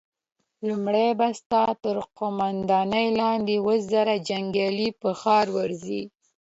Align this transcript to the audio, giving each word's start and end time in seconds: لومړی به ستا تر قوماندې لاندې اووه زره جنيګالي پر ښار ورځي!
لومړی 0.67 1.07
به 1.19 1.27
ستا 1.39 1.63
تر 1.83 1.97
قوماندې 2.17 3.03
لاندې 3.19 3.55
اووه 3.59 3.75
زره 3.91 4.15
جنيګالي 4.27 4.89
پر 4.99 5.13
ښار 5.21 5.45
ورځي! 5.57 6.01